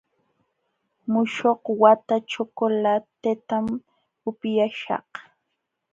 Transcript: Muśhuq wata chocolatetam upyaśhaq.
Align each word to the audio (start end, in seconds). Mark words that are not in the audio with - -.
Muśhuq 1.11 1.61
wata 1.81 2.15
chocolatetam 2.31 3.65
upyaśhaq. 4.29 5.07